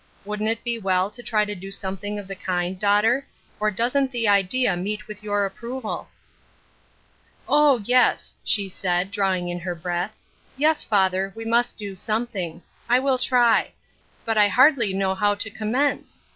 Wouldn't 0.25 0.49
it 0.49 0.63
be 0.63 0.79
well 0.79 1.11
to 1.11 1.21
try 1.21 1.45
to 1.45 1.53
do 1.53 1.69
something 1.69 2.17
of 2.17 2.27
the 2.27 2.33
kind, 2.35 2.79
daughter, 2.79 3.27
or 3.59 3.69
doesn't 3.69 4.11
the 4.11 4.27
idea 4.27 4.75
meet 4.75 5.07
with 5.07 5.21
your 5.21 5.45
ap 5.45 5.57
proval?"" 5.59 6.07
Oh, 7.47 7.79
yes," 7.85 8.35
she 8.43 8.67
said, 8.67 9.11
drawing 9.11 9.47
in 9.47 9.59
her 9.59 9.75
breath." 9.75 10.15
Yes, 10.57 10.83
father, 10.83 11.31
we 11.35 11.45
must 11.45 11.77
do 11.77 11.95
something. 11.95 12.63
I 12.89 12.97
will 12.97 13.19
try. 13.19 13.73
But 14.25 14.39
I 14.39 14.47
hardly 14.47 14.91
know 14.91 15.13
how 15.13 15.35
to 15.35 15.51
commence. 15.51 16.23